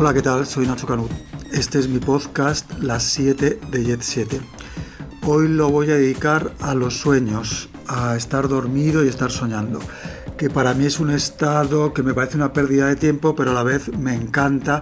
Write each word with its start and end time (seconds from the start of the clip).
Hola, 0.00 0.14
¿qué 0.14 0.22
tal? 0.22 0.46
Soy 0.46 0.66
Nacho 0.66 0.86
Canut. 0.86 1.10
Este 1.52 1.78
es 1.78 1.86
mi 1.86 1.98
podcast 1.98 2.72
Las 2.80 3.02
7 3.02 3.60
de 3.70 3.84
Jet 3.84 4.00
7. 4.00 4.40
Hoy 5.26 5.46
lo 5.46 5.68
voy 5.68 5.90
a 5.90 5.96
dedicar 5.96 6.54
a 6.60 6.74
los 6.74 6.96
sueños, 6.96 7.68
a 7.86 8.16
estar 8.16 8.48
dormido 8.48 9.04
y 9.04 9.08
estar 9.08 9.30
soñando, 9.30 9.78
que 10.38 10.48
para 10.48 10.72
mí 10.72 10.86
es 10.86 11.00
un 11.00 11.10
estado 11.10 11.92
que 11.92 12.02
me 12.02 12.14
parece 12.14 12.38
una 12.38 12.54
pérdida 12.54 12.86
de 12.86 12.96
tiempo, 12.96 13.36
pero 13.36 13.50
a 13.50 13.54
la 13.54 13.62
vez 13.62 13.94
me 13.94 14.14
encanta 14.14 14.80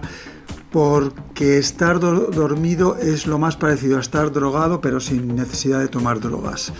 porque 0.71 1.57
estar 1.57 1.99
dormido 1.99 2.95
es 2.95 3.27
lo 3.27 3.37
más 3.37 3.57
parecido 3.57 3.97
a 3.97 3.99
estar 3.99 4.31
drogado, 4.31 4.79
pero 4.79 5.01
sin 5.01 5.35
necesidad 5.35 5.81
de 5.81 5.89
tomar 5.89 6.21
drogas. 6.21 6.71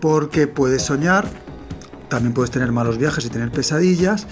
Porque 0.00 0.48
puedes 0.48 0.82
soñar, 0.82 1.28
también 2.08 2.34
puedes 2.34 2.50
tener 2.50 2.72
malos 2.72 2.98
viajes 2.98 3.24
y 3.26 3.28
tener 3.28 3.52
pesadillas, 3.52 4.26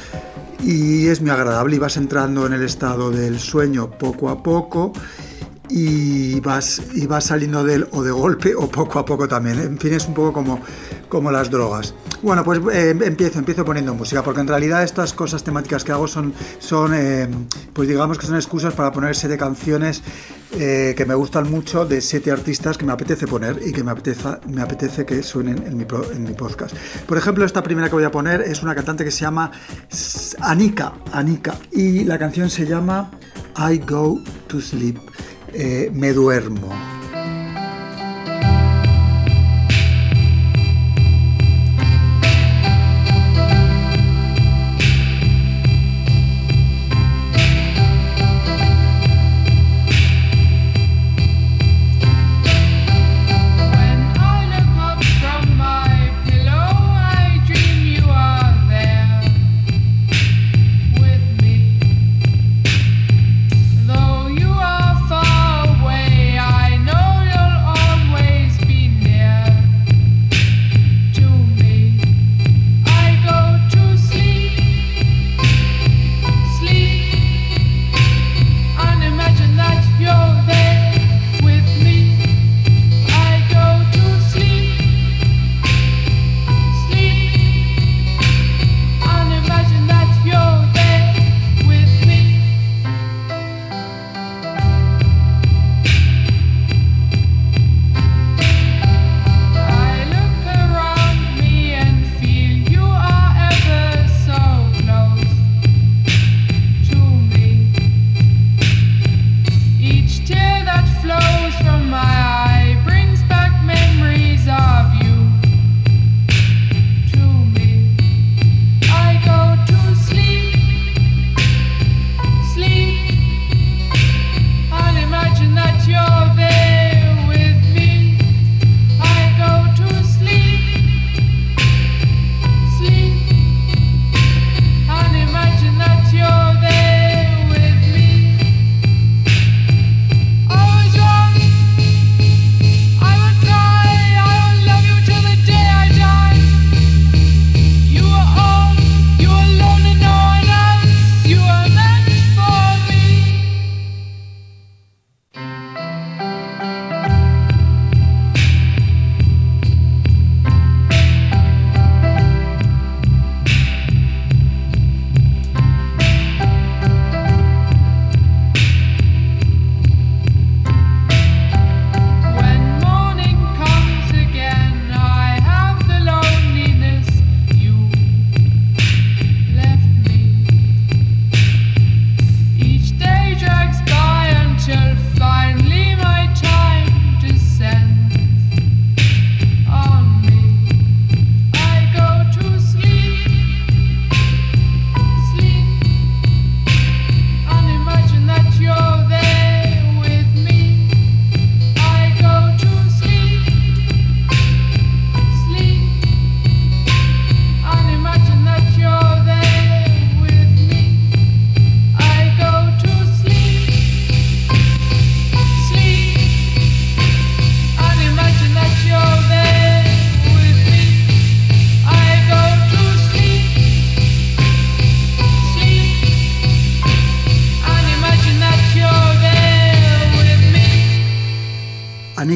y 0.60 1.06
es 1.06 1.20
muy 1.20 1.30
agradable 1.30 1.76
y 1.76 1.78
vas 1.78 1.96
entrando 1.96 2.46
en 2.46 2.52
el 2.52 2.62
estado 2.62 3.10
del 3.10 3.38
sueño 3.38 3.90
poco 3.90 4.28
a 4.28 4.42
poco 4.42 4.92
y 5.70 6.40
vas, 6.40 6.82
y 6.94 7.06
vas 7.06 7.24
saliendo 7.24 7.62
de 7.64 7.74
él 7.74 7.88
o 7.92 8.02
de 8.02 8.10
golpe 8.10 8.54
o 8.54 8.68
poco 8.68 8.98
a 8.98 9.04
poco 9.04 9.28
también. 9.28 9.58
En 9.60 9.78
fin, 9.78 9.92
es 9.92 10.06
un 10.06 10.14
poco 10.14 10.32
como, 10.32 10.60
como 11.08 11.30
las 11.30 11.50
drogas. 11.50 11.94
Bueno, 12.22 12.42
pues 12.44 12.60
eh, 12.72 12.90
empiezo, 12.90 13.38
empiezo 13.38 13.64
poniendo 13.64 13.94
música, 13.94 14.22
porque 14.22 14.40
en 14.40 14.48
realidad 14.48 14.82
estas 14.82 15.12
cosas 15.12 15.44
temáticas 15.44 15.84
que 15.84 15.92
hago 15.92 16.08
son, 16.08 16.32
son 16.58 16.92
eh, 16.94 17.28
pues 17.72 17.88
digamos 17.88 18.18
que 18.18 18.26
son 18.26 18.36
excusas 18.36 18.74
para 18.74 18.90
poner 18.90 19.14
siete 19.14 19.36
canciones 19.36 20.02
eh, 20.52 20.94
que 20.96 21.04
me 21.04 21.14
gustan 21.14 21.50
mucho 21.50 21.84
de 21.84 22.00
siete 22.00 22.30
artistas 22.30 22.78
que 22.78 22.86
me 22.86 22.92
apetece 22.92 23.26
poner 23.26 23.60
y 23.64 23.72
que 23.72 23.84
me 23.84 23.90
apetece, 23.90 24.28
me 24.48 24.62
apetece 24.62 25.04
que 25.04 25.22
suenen 25.22 25.58
en 25.66 25.76
mi, 25.76 25.86
en 26.12 26.24
mi 26.24 26.32
podcast. 26.32 26.74
Por 27.06 27.18
ejemplo, 27.18 27.44
esta 27.44 27.62
primera 27.62 27.88
que 27.88 27.94
voy 27.94 28.04
a 28.04 28.10
poner 28.10 28.40
es 28.40 28.62
una 28.62 28.74
cantante 28.74 29.04
que 29.04 29.10
se 29.10 29.20
llama 29.20 29.50
Anika, 30.40 30.94
Anika, 31.12 31.54
y 31.70 32.04
la 32.04 32.18
canción 32.18 32.48
se 32.48 32.66
llama 32.66 33.10
I 33.56 33.78
Go 33.78 34.20
to 34.46 34.60
Sleep. 34.60 34.98
Eh, 35.52 35.90
me 35.92 36.12
duermo. 36.12 36.97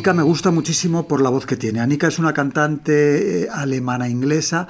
Anika 0.03 0.15
me 0.15 0.25
gusta 0.25 0.51
muchísimo 0.51 1.07
por 1.07 1.21
la 1.21 1.31
voz 1.31 1.47
que 1.47 1.57
tiene. 1.57 1.79
Anika 1.79 2.09
es 2.09 2.19
una 2.19 2.35
cantante 2.35 3.45
eh, 3.45 3.49
alemana 3.49 4.09
inglesa 4.09 4.67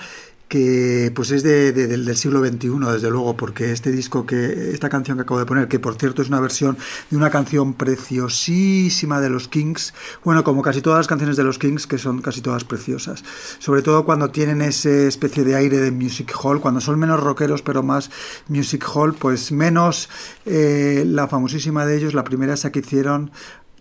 que 0.46 1.10
pues 1.14 1.30
es 1.30 1.42
de, 1.42 1.72
del 1.72 2.16
siglo 2.18 2.44
XXI, 2.44 2.68
desde 2.92 3.08
luego, 3.08 3.34
porque 3.34 3.72
este 3.72 3.90
disco 3.90 4.26
que, 4.26 4.72
esta 4.74 4.90
canción 4.90 5.16
que 5.16 5.22
acabo 5.22 5.40
de 5.40 5.46
poner, 5.46 5.68
que 5.68 5.78
por 5.78 5.94
cierto 5.94 6.20
es 6.20 6.28
una 6.28 6.38
versión 6.38 6.76
de 7.08 7.16
una 7.16 7.30
canción 7.30 7.72
preciosísima 7.72 9.22
de 9.22 9.30
los 9.30 9.48
Kings, 9.48 9.94
bueno, 10.22 10.44
como 10.44 10.60
casi 10.60 10.82
todas 10.82 10.98
las 10.98 11.06
canciones 11.06 11.38
de 11.38 11.44
los 11.44 11.58
Kings, 11.58 11.86
que 11.86 11.96
son 11.96 12.20
casi 12.20 12.42
todas 12.42 12.64
preciosas, 12.64 13.24
sobre 13.58 13.80
todo 13.80 14.04
cuando 14.04 14.30
tienen 14.32 14.60
ese 14.60 15.08
especie 15.08 15.44
de 15.44 15.54
aire 15.54 15.78
de 15.78 15.92
music 15.92 16.30
hall, 16.44 16.60
cuando 16.60 16.82
son 16.82 16.98
menos 16.98 17.20
rockeros 17.20 17.62
pero 17.62 17.82
más 17.82 18.10
music 18.48 18.84
hall, 18.94 19.14
pues 19.14 19.50
menos 19.50 20.10
eh, 20.44 21.04
la 21.06 21.26
famosísima 21.26 21.86
de 21.86 21.96
ellos, 21.96 22.12
la 22.12 22.24
primera 22.24 22.52
esa 22.52 22.70
que 22.70 22.80
hicieron, 22.80 23.30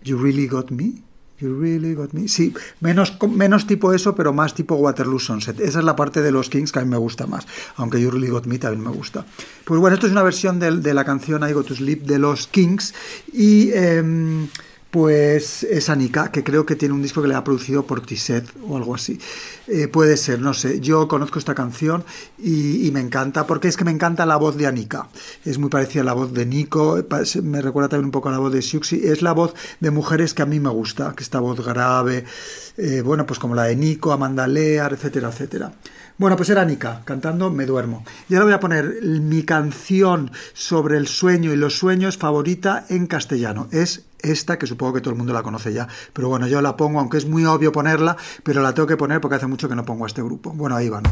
You 0.02 0.16
Really 0.16 0.46
Got 0.46 0.70
Me, 0.70 1.11
You 1.42 1.58
really 1.58 1.94
got 1.94 2.12
me. 2.12 2.28
Sí, 2.28 2.54
menos, 2.80 3.18
menos 3.28 3.66
tipo 3.66 3.92
eso, 3.92 4.14
pero 4.14 4.32
más 4.32 4.54
tipo 4.54 4.76
Waterloo 4.76 5.18
Sunset. 5.18 5.58
Esa 5.60 5.80
es 5.80 5.84
la 5.84 5.96
parte 5.96 6.22
de 6.22 6.30
los 6.30 6.48
Kings 6.48 6.70
que 6.70 6.78
a 6.78 6.84
mí 6.84 6.88
me 6.88 6.96
gusta 6.96 7.26
más, 7.26 7.46
aunque 7.76 8.00
You 8.00 8.10
really 8.10 8.28
got 8.28 8.46
me 8.46 8.58
también 8.58 8.84
me 8.84 8.90
gusta. 8.90 9.26
Pues 9.64 9.80
bueno, 9.80 9.94
esto 9.94 10.06
es 10.06 10.12
una 10.12 10.22
versión 10.22 10.60
de, 10.60 10.70
de 10.78 10.94
la 10.94 11.04
canción 11.04 11.48
I 11.48 11.52
Go 11.52 11.64
to 11.64 11.74
Sleep 11.74 12.02
de 12.04 12.18
los 12.18 12.46
Kings 12.46 12.94
y... 13.32 13.70
Eh, 13.72 14.46
pues 14.92 15.62
es 15.62 15.88
Anika, 15.88 16.30
que 16.30 16.44
creo 16.44 16.66
que 16.66 16.76
tiene 16.76 16.92
un 16.92 17.00
disco 17.00 17.22
que 17.22 17.28
le 17.28 17.34
ha 17.34 17.42
producido 17.42 17.86
por 17.86 18.02
Tiset 18.02 18.46
o 18.68 18.76
algo 18.76 18.94
así. 18.94 19.18
Eh, 19.66 19.88
puede 19.88 20.18
ser, 20.18 20.40
no 20.40 20.52
sé. 20.52 20.80
Yo 20.80 21.08
conozco 21.08 21.38
esta 21.38 21.54
canción 21.54 22.04
y, 22.38 22.90
me 22.92 23.00
encanta, 23.00 23.46
porque 23.46 23.68
es 23.68 23.78
que 23.78 23.86
me 23.86 23.90
encanta 23.90 24.26
la 24.26 24.36
voz 24.36 24.58
de 24.58 24.66
Anika. 24.66 25.08
Es 25.46 25.56
muy 25.56 25.70
parecida 25.70 26.02
a 26.02 26.04
la 26.04 26.12
voz 26.12 26.34
de 26.34 26.44
Nico, 26.44 27.02
me 27.42 27.62
recuerda 27.62 27.88
también 27.88 28.04
un 28.04 28.10
poco 28.10 28.28
a 28.28 28.32
la 28.32 28.38
voz 28.38 28.52
de 28.52 28.60
Siuxi. 28.60 29.00
Es 29.02 29.22
la 29.22 29.32
voz 29.32 29.54
de 29.80 29.90
mujeres 29.90 30.34
que 30.34 30.42
a 30.42 30.46
mí 30.46 30.60
me 30.60 30.68
gusta, 30.68 31.14
que 31.16 31.22
esta 31.22 31.40
voz 31.40 31.64
grave, 31.64 32.26
eh, 32.76 33.00
bueno, 33.02 33.24
pues 33.24 33.38
como 33.38 33.54
la 33.54 33.64
de 33.64 33.76
Nico, 33.76 34.12
Amanda 34.12 34.46
Lear, 34.46 34.92
etcétera, 34.92 35.30
etcétera. 35.30 35.72
Bueno, 36.18 36.36
pues 36.36 36.50
era 36.50 36.64
Nika 36.64 37.02
cantando 37.04 37.50
Me 37.50 37.66
duermo. 37.66 38.04
Y 38.28 38.34
ahora 38.34 38.44
voy 38.44 38.54
a 38.54 38.60
poner 38.60 39.02
mi 39.02 39.42
canción 39.42 40.30
sobre 40.52 40.96
el 40.96 41.06
sueño 41.06 41.52
y 41.52 41.56
los 41.56 41.78
sueños 41.78 42.16
favorita 42.16 42.84
en 42.88 43.06
castellano. 43.06 43.68
Es 43.72 44.04
esta, 44.20 44.58
que 44.58 44.66
supongo 44.66 44.94
que 44.94 45.00
todo 45.00 45.10
el 45.10 45.18
mundo 45.18 45.32
la 45.32 45.42
conoce 45.42 45.72
ya. 45.72 45.88
Pero 46.12 46.28
bueno, 46.28 46.46
yo 46.46 46.62
la 46.62 46.76
pongo, 46.76 47.00
aunque 47.00 47.18
es 47.18 47.26
muy 47.26 47.44
obvio 47.44 47.72
ponerla, 47.72 48.16
pero 48.42 48.62
la 48.62 48.74
tengo 48.74 48.86
que 48.86 48.96
poner 48.96 49.20
porque 49.20 49.36
hace 49.36 49.46
mucho 49.46 49.68
que 49.68 49.74
no 49.74 49.84
pongo 49.84 50.04
a 50.04 50.06
este 50.06 50.22
grupo. 50.22 50.52
Bueno, 50.52 50.76
ahí 50.76 50.88
van. 50.88 51.02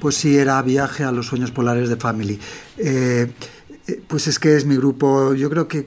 Pues 0.00 0.16
sí 0.16 0.36
era 0.36 0.60
Viaje 0.62 1.04
a 1.04 1.12
los 1.12 1.26
Sueños 1.26 1.50
Polares 1.50 1.88
de 1.88 1.96
Family. 1.96 2.38
Eh, 2.78 3.30
eh, 3.86 4.02
pues 4.06 4.26
es 4.26 4.38
que 4.38 4.56
es 4.56 4.66
mi 4.66 4.76
grupo, 4.76 5.34
yo 5.34 5.48
creo 5.48 5.66
que, 5.66 5.86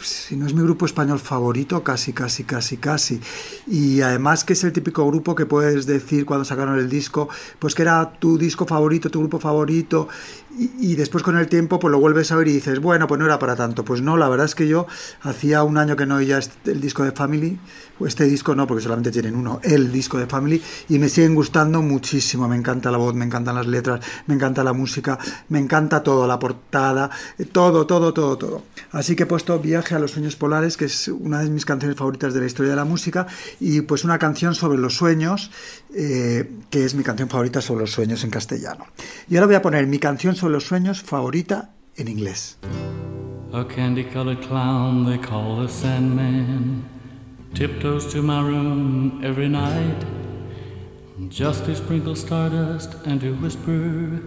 si 0.00 0.36
no 0.36 0.46
es 0.46 0.54
mi 0.54 0.62
grupo 0.62 0.86
español 0.86 1.18
favorito, 1.18 1.82
casi, 1.82 2.12
casi, 2.12 2.44
casi, 2.44 2.76
casi. 2.76 3.20
Y 3.66 4.00
además 4.00 4.44
que 4.44 4.52
es 4.52 4.64
el 4.64 4.72
típico 4.72 5.06
grupo 5.06 5.34
que 5.34 5.46
puedes 5.46 5.86
decir 5.86 6.24
cuando 6.26 6.44
sacaron 6.44 6.78
el 6.78 6.88
disco, 6.88 7.28
pues 7.58 7.74
que 7.74 7.82
era 7.82 8.12
tu 8.18 8.38
disco 8.38 8.66
favorito, 8.66 9.10
tu 9.10 9.20
grupo 9.20 9.38
favorito, 9.38 10.08
y, 10.58 10.96
después 10.96 11.24
con 11.24 11.38
el 11.38 11.48
tiempo 11.48 11.78
pues 11.78 11.90
lo 11.90 11.98
vuelves 11.98 12.30
a 12.30 12.36
ver 12.36 12.48
y 12.48 12.52
dices, 12.52 12.78
bueno, 12.78 13.06
pues 13.06 13.18
no 13.18 13.24
era 13.24 13.38
para 13.38 13.56
tanto. 13.56 13.84
Pues 13.84 14.02
no, 14.02 14.16
la 14.16 14.28
verdad 14.28 14.46
es 14.46 14.54
que 14.54 14.68
yo 14.68 14.86
hacía 15.22 15.62
un 15.62 15.78
año 15.78 15.96
que 15.96 16.06
no 16.06 16.16
oía 16.16 16.40
el 16.64 16.80
disco 16.80 17.04
de 17.04 17.12
Family, 17.12 17.58
o 17.98 18.06
este 18.06 18.24
disco 18.24 18.54
no, 18.54 18.66
porque 18.66 18.82
solamente 18.82 19.10
tienen 19.10 19.34
uno, 19.34 19.60
el 19.62 19.90
disco 19.90 20.18
de 20.18 20.26
Family, 20.26 20.62
y 20.88 20.98
me 20.98 21.08
siguen 21.08 21.34
gustando 21.34 21.80
muchísimo. 21.80 22.48
Me 22.48 22.56
encanta 22.56 22.90
la 22.90 22.98
voz, 22.98 23.14
me 23.14 23.24
encantan 23.24 23.54
las 23.54 23.66
letras, 23.66 24.04
me 24.26 24.34
encanta 24.34 24.62
la 24.62 24.72
música, 24.72 25.18
me 25.48 25.58
encanta 25.58 26.02
todo, 26.02 26.26
la 26.26 26.38
portada, 26.38 27.10
todo, 27.52 27.86
todo, 27.86 28.12
todo, 28.12 28.36
todo. 28.36 28.62
Así 28.90 29.16
que 29.16 29.22
he 29.22 29.26
puesto 29.26 29.58
Viaje 29.58 29.94
a 29.94 29.98
los 29.98 30.10
Sueños 30.10 30.36
Polares, 30.36 30.76
que 30.76 30.84
es 30.86 31.08
una 31.08 31.40
de 31.40 31.48
mis 31.48 31.64
canciones 31.64 31.96
favoritas 31.96 32.34
de 32.34 32.40
la 32.40 32.46
historia 32.46 32.70
de 32.70 32.76
la 32.76 32.84
música, 32.84 33.26
y 33.58 33.80
pues 33.82 34.04
una 34.04 34.18
canción 34.18 34.54
sobre 34.54 34.78
los 34.78 34.96
sueños, 34.96 35.50
eh, 35.94 36.50
que 36.70 36.84
es 36.84 36.94
mi 36.94 37.02
canción 37.02 37.28
favorita 37.28 37.60
sobre 37.60 37.82
los 37.82 37.92
sueños 37.92 38.22
en 38.24 38.30
castellano. 38.30 38.86
Y 39.28 39.36
ahora 39.36 39.46
voy 39.46 39.56
a 39.56 39.62
poner 39.62 39.86
mi 39.86 39.98
canción 39.98 40.34
sobre 40.42 40.54
los 40.54 40.64
sueños 40.64 41.02
favorita 41.02 41.70
en 41.96 42.08
inglés. 42.08 42.58
A 43.52 43.64
candy 43.64 44.02
colored 44.02 44.40
clown 44.40 45.04
they 45.04 45.16
call 45.16 45.62
the 45.62 45.68
Sandman 45.68 46.82
tiptoes 47.54 48.12
to 48.12 48.22
my 48.22 48.40
room 48.42 49.20
every 49.22 49.48
night 49.48 50.04
just 51.28 51.64
to 51.66 51.76
sprinkle 51.76 52.16
stardust 52.16 52.96
and 53.06 53.20
to 53.20 53.34
whisper, 53.36 54.20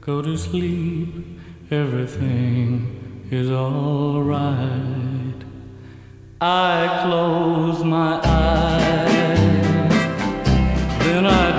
Go 0.00 0.22
to 0.22 0.38
sleep, 0.38 1.38
everything 1.70 3.26
is 3.30 3.50
alright. 3.50 4.56
I 6.40 7.02
close 7.04 7.84
my 7.84 8.18
eyes, 8.24 9.92
then 11.04 11.26
I 11.26 11.51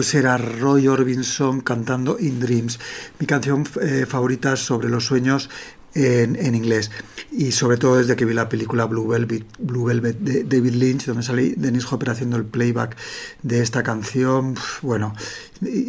pues 0.00 0.14
era 0.14 0.38
Roy 0.38 0.88
Orbison 0.88 1.60
cantando 1.60 2.16
In 2.18 2.40
Dreams, 2.40 2.80
mi 3.18 3.26
canción 3.26 3.66
eh, 3.82 4.06
favorita 4.08 4.56
sobre 4.56 4.88
los 4.88 5.04
sueños 5.04 5.50
en, 5.92 6.54
inglés. 6.54 6.90
Y 7.30 7.52
sobre 7.52 7.76
todo 7.76 7.98
desde 7.98 8.16
que 8.16 8.24
vi 8.24 8.32
la 8.32 8.48
película 8.48 8.86
Blue 8.86 9.06
Velvet, 9.06 9.44
Blue 9.58 9.84
Velvet 9.84 10.18
de 10.20 10.44
David 10.44 10.72
Lynch, 10.76 11.04
donde 11.04 11.22
salí 11.22 11.52
Dennis 11.54 11.84
Hopper 11.92 12.08
haciendo 12.08 12.38
el 12.38 12.46
playback 12.46 12.96
de 13.42 13.60
esta 13.60 13.82
canción. 13.82 14.54
Bueno, 14.80 15.14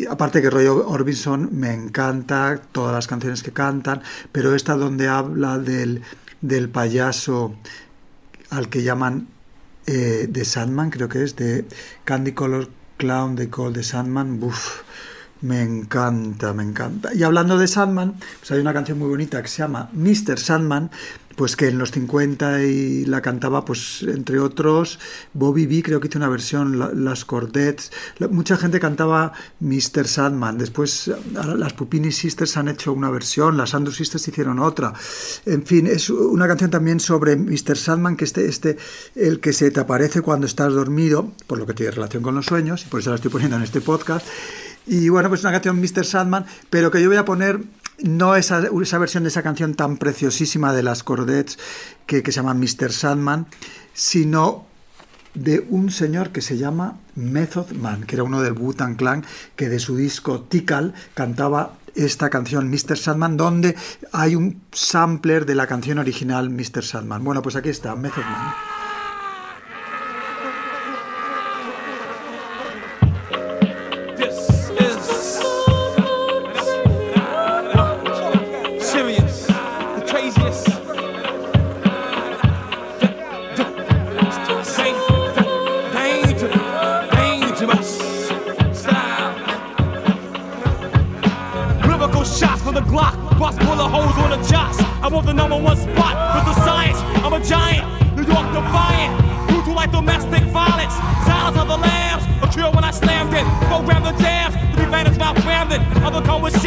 aparte 0.10 0.42
que 0.42 0.50
Roy 0.50 0.66
Orbison 0.66 1.48
me 1.54 1.74
encanta, 1.74 2.62
todas 2.74 2.94
las 2.94 3.08
canciones 3.08 3.44
que 3.44 3.54
cantan, 3.54 4.02
pero 4.34 4.54
esta 4.56 4.76
donde 4.76 5.08
habla 5.08 5.58
del, 5.58 6.02
del 6.42 6.68
payaso 6.68 7.56
al 8.50 8.68
que 8.68 8.84
llaman 8.84 9.30
eh, 9.86 10.28
de 10.30 10.44
Sandman, 10.44 10.90
creo 10.90 11.08
que 11.08 11.24
es, 11.24 11.38
de 11.38 11.64
Candy 12.04 12.34
Color 12.34 12.81
Clown 13.02 13.36
de 13.36 13.50
Call 13.50 13.74
de 13.74 13.82
Sandman, 13.82 14.38
uff, 14.44 14.84
me 15.42 15.64
encanta, 15.64 16.54
me 16.54 16.62
encanta. 16.62 17.12
Y 17.16 17.24
hablando 17.24 17.58
de 17.58 17.68
Sandman, 17.68 18.14
pues 18.40 18.52
hay 18.52 18.60
una 18.60 18.74
canción 18.74 19.00
muy 19.00 19.10
bonita 19.10 19.42
que 19.42 19.48
se 19.48 19.64
llama 19.64 19.90
Mr. 19.92 20.38
Sandman, 20.38 20.92
pues 21.36 21.56
que 21.56 21.68
en 21.68 21.78
los 21.78 21.92
50 21.92 22.64
y 22.64 23.06
la 23.06 23.22
cantaba, 23.22 23.66
pues 23.66 24.04
entre 24.04 24.40
otros, 24.40 25.00
Bobby 25.34 25.66
B, 25.66 25.84
creo 25.84 26.00
que 26.00 26.08
hizo 26.08 26.18
una 26.18 26.30
versión, 26.30 27.04
las 27.04 27.26
Cordettes, 27.26 27.92
mucha 28.30 28.58
gente 28.58 28.80
cantaba 28.80 29.34
Mr. 29.60 30.08
Sandman, 30.08 30.58
después 30.58 31.12
las 31.34 31.74
Pupini 31.74 32.12
Sisters 32.12 32.58
han 32.58 32.68
hecho 32.68 32.94
una 32.94 33.10
versión, 33.10 33.58
las 33.58 33.74
Andrew 33.74 33.94
Sisters 33.94 34.28
hicieron 34.28 34.60
otra, 34.60 34.94
en 35.46 35.64
fin, 35.66 35.88
es 35.88 36.10
una 36.10 36.48
canción 36.48 36.70
también 36.70 37.00
sobre 37.00 37.36
Mr. 37.36 37.78
Sandman, 37.78 38.16
que 38.16 38.26
este, 38.26 38.46
este, 38.46 38.78
el 39.16 39.40
que 39.40 39.54
se 39.54 39.72
te 39.72 39.80
aparece 39.80 40.22
cuando 40.22 40.48
estás 40.48 40.74
dormido, 40.74 41.32
por 41.48 41.58
lo 41.58 41.66
que 41.66 41.74
tiene 41.74 41.92
relación 41.92 42.24
con 42.24 42.36
los 42.36 42.46
sueños, 42.46 42.86
y 42.86 42.90
por 42.90 43.00
eso 43.00 43.10
la 43.10 43.18
estoy 43.18 43.32
poniendo 43.32 43.58
en 43.58 43.64
este 43.64 43.82
podcast, 43.82 44.26
y 44.88 45.10
bueno, 45.10 45.30
pues 45.30 45.42
una 45.42 45.52
canción 45.52 45.80
Mr. 45.80 46.06
Sandman, 46.06 46.46
pero 46.70 46.90
que 46.92 47.02
yo 47.02 47.08
voy 47.08 47.18
a 47.18 47.26
poner 47.26 47.62
no 48.04 48.36
esa, 48.36 48.62
esa 48.82 48.98
versión 48.98 49.24
de 49.24 49.30
esa 49.30 49.44
canción 49.44 49.76
tan 49.76 49.98
preciosísima 49.98 50.74
de 50.74 50.84
las 50.84 51.04
Cordettes 51.04 51.58
que, 52.06 52.24
que 52.24 52.32
se 52.32 52.38
llama 52.38 52.54
Mr. 52.54 52.92
Sandman, 52.92 53.48
sino 53.94 54.66
de 55.34 55.66
un 55.70 55.92
señor 55.92 56.32
que 56.32 56.42
se 56.42 56.58
llama 56.58 57.00
Method 57.16 57.72
Man, 57.72 58.04
que 58.04 58.16
era 58.16 58.24
uno 58.24 58.42
del 58.42 58.54
Wu-Tang 58.54 58.98
Clan, 58.98 59.26
que 59.56 59.70
de 59.70 59.80
su 59.80 59.96
disco 59.96 60.42
Tikal 60.42 60.94
cantaba 61.14 61.78
esta 61.96 62.30
canción 62.30 62.70
Mr. 62.70 62.98
Sandman, 62.98 63.38
donde 63.38 63.76
hay 64.12 64.36
un 64.36 64.62
sampler 64.72 65.46
de 65.46 65.56
la 65.56 65.68
canción 65.68 66.00
original 66.00 66.50
Mr. 66.50 66.84
Sandman. 66.84 67.24
Bueno, 67.24 67.42
pues 67.42 67.56
aquí 67.56 67.70
está, 67.70 67.96
Method 67.96 68.24
Man. 68.24 68.71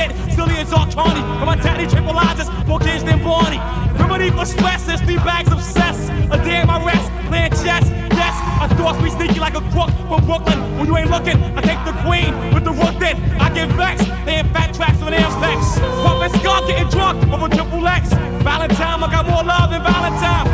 shit, 0.05 0.33
silly 0.33 0.57
as 0.57 0.71
Zarkani. 0.71 1.23
And 1.41 1.47
my 1.47 1.57
daddy 1.57 1.87
triple 1.87 2.15
just 2.37 2.53
more 2.67 2.79
kids 2.79 3.05
than 3.05 3.23
Barney. 3.23 3.59
Remedy 3.99 4.31
for 4.31 4.45
stress, 4.45 4.89
it's 4.89 5.03
three 5.03 5.17
bags 5.17 5.51
of 5.53 5.63
cess. 5.63 6.09
A 6.31 6.39
day 6.45 6.61
in 6.61 6.67
my 6.67 6.85
rest, 6.85 7.11
playing 7.29 7.51
chess. 7.51 7.89
Yes, 8.15 8.35
I 8.61 8.69
thought 8.77 9.01
we 9.03 9.11
sneaky 9.11 9.41
like 9.41 9.55
a 9.55 9.63
crook 9.73 9.91
from 10.09 10.25
Brooklyn. 10.27 10.59
When 10.79 10.87
you 10.87 10.97
ain't 10.97 11.11
looking, 11.11 11.37
I 11.57 11.61
take 11.61 11.83
the 11.85 11.97
queen 12.03 12.33
with 12.55 12.65
the 12.65 12.73
rook 12.73 12.99
then. 12.99 13.17
I 13.41 13.53
get 13.53 13.69
vexed, 13.73 14.09
they 14.25 14.39
in 14.39 14.49
fat 14.53 14.75
tracks 14.75 15.01
with 15.01 15.15
an 15.15 15.31
flex. 15.39 15.79
Puffin' 15.79 16.41
skunk, 16.41 16.67
getting 16.69 16.89
drunk 16.89 17.17
over 17.33 17.49
triple 17.49 17.87
X. 17.87 18.13
Valentine, 18.43 19.03
I 19.03 19.11
got 19.11 19.27
more 19.29 19.45
love 19.45 19.71
than 19.71 19.83
Valentine 19.83 20.54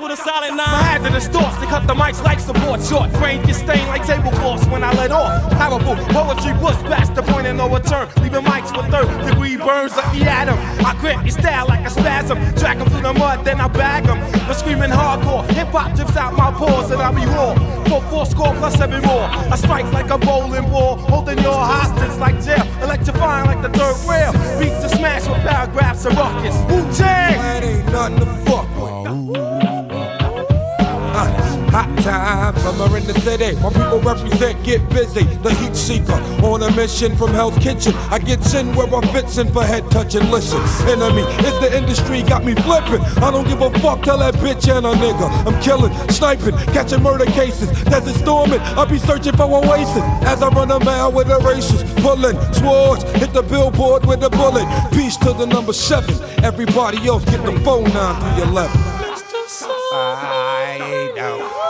with 0.00 0.12
a 0.12 0.16
solid 0.16 0.54
nine. 0.54 1.02
My 1.02 1.08
the 1.08 1.20
stores 1.20 1.56
to 1.58 1.66
cut 1.66 1.86
the 1.86 1.94
mics 1.94 2.22
like 2.22 2.40
support 2.40 2.80
short. 2.82 3.10
Frame 3.18 3.42
get 3.44 3.56
stained 3.56 3.88
like 3.88 4.06
tablecloths 4.06 4.66
when 4.66 4.82
I 4.84 4.92
let 4.92 5.10
off. 5.10 5.50
Powerful 5.52 5.96
poetry 6.14 6.52
push 6.60 6.76
past 6.88 7.14
the 7.14 7.22
point 7.22 7.46
of 7.46 7.56
no 7.56 7.68
return. 7.68 8.08
Leaving 8.22 8.44
mics 8.44 8.74
with 8.76 8.90
third 8.90 9.08
degree 9.28 9.56
burns 9.56 9.96
like 9.96 10.12
the 10.12 10.24
atom. 10.24 10.58
I 10.84 10.94
grip 11.00 11.20
your 11.22 11.30
style 11.30 11.66
like 11.68 11.86
a 11.86 11.90
spasm. 11.90 12.38
Track 12.56 12.78
them 12.78 12.88
through 12.88 13.02
the 13.02 13.12
mud, 13.12 13.44
then 13.44 13.60
I 13.60 13.68
bag 13.68 14.06
him. 14.06 14.18
The 14.46 14.54
screaming 14.54 14.90
hardcore. 14.90 15.48
Hip 15.50 15.68
hop 15.68 15.94
drips 15.94 16.16
out 16.16 16.34
my 16.34 16.50
pores 16.52 16.90
and 16.90 17.02
I 17.02 17.10
be 17.12 17.26
raw. 17.26 17.54
For 17.88 18.00
four 18.10 18.26
score 18.26 18.54
plus 18.54 18.74
seven 18.74 19.02
more. 19.02 19.24
I 19.24 19.56
strike 19.56 19.90
like 19.92 20.10
a 20.10 20.18
bowling 20.18 20.68
ball. 20.70 20.96
Holding 20.96 21.38
your 21.38 21.54
hostage 21.54 22.18
like 22.18 22.42
jail. 22.42 22.64
Electrifying 22.82 23.46
like 23.46 23.62
the 23.62 23.70
third 23.78 23.96
rail. 24.08 24.32
Beats 24.58 24.80
to 24.82 24.88
smash 24.88 25.28
with 25.28 25.42
paragraphs 25.42 26.04
and 26.04 26.16
ruckus. 26.16 26.56
Wu 26.70 26.80
Tang! 26.96 27.62
ain't 27.62 27.86
nothing 27.92 28.18
to 28.20 28.26
fuck 28.44 28.68
with 28.76 29.51
busy. 34.90 35.24
The 35.42 35.54
heat 35.54 35.74
seeker 35.74 36.12
on 36.44 36.62
a 36.62 36.70
mission 36.76 37.16
from 37.16 37.30
Hell's 37.30 37.56
Kitchen. 37.58 37.94
I 38.10 38.18
get 38.18 38.40
in 38.54 38.74
where 38.74 38.86
I'm 38.86 39.06
fixin' 39.08 39.52
for 39.52 39.64
head 39.64 39.90
touching. 39.90 40.30
Listen, 40.30 40.60
enemy 40.88 41.22
it's 41.38 41.58
the 41.58 41.76
industry 41.76 42.22
got 42.22 42.44
me 42.44 42.54
flipping. 42.54 43.00
I 43.22 43.30
don't 43.30 43.46
give 43.46 43.60
a 43.60 43.70
fuck, 43.80 44.02
tell 44.02 44.18
that 44.18 44.34
bitch 44.34 44.68
and 44.70 44.86
a 44.86 44.92
nigga. 44.92 45.28
I'm 45.46 45.60
killing, 45.62 45.92
sniping, 46.10 46.56
catching 46.74 47.02
murder 47.02 47.26
cases. 47.26 47.70
Desert 47.84 48.16
storming, 48.16 48.60
I'll 48.78 48.86
be 48.86 48.98
searching 48.98 49.36
for 49.36 49.44
oasis 49.44 50.02
as 50.26 50.42
I 50.42 50.48
run 50.48 50.70
a 50.70 50.80
mile 50.84 51.12
with 51.12 51.28
the 51.28 51.38
racers. 51.40 51.82
Pulling 52.02 52.38
swords, 52.52 53.02
hit 53.12 53.32
the 53.32 53.42
billboard 53.42 54.06
with 54.06 54.22
a 54.22 54.30
bullet. 54.30 54.66
Peace 54.92 55.16
to 55.18 55.32
the 55.32 55.46
number 55.46 55.72
seven. 55.72 56.14
Everybody 56.44 57.06
else 57.06 57.24
get 57.24 57.44
the 57.44 57.58
phone 57.60 57.84
9 57.84 58.36
through 58.36 58.50
11. 58.50 60.31